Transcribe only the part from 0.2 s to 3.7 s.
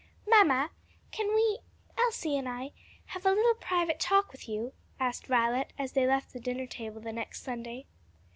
"Mamma, can we Elsie and I have a little